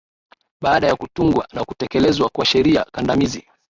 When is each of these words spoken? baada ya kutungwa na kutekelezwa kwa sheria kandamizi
baada 0.61 0.87
ya 0.87 0.95
kutungwa 0.95 1.47
na 1.53 1.63
kutekelezwa 1.65 2.29
kwa 2.29 2.45
sheria 2.45 2.85
kandamizi 2.91 3.43